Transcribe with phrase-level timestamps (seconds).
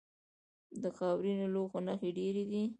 [0.81, 2.63] د خاورینو لوښو نښې ډیرې دي